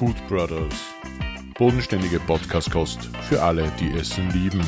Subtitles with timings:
[0.00, 0.94] Food Brothers.
[1.58, 4.62] Bodenständige Podcast-Kost für alle, die Essen lieben.